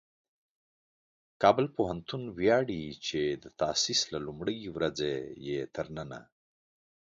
[1.41, 5.13] کابل پوهنتون ویاړي چې د تاسیس له لومړۍ ورځې
[5.47, 6.19] یې تر ننه